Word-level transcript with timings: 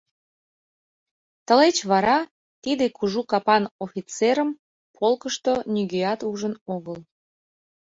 Тылеч 1.45 1.77
вара 1.91 2.17
тиде 2.63 2.85
кужу 2.97 3.21
капан 3.31 3.63
офицерым 3.85 4.49
полкышто 4.97 5.53
нигӧат 5.73 6.19
ужын 6.31 6.53
огыл. 6.75 6.97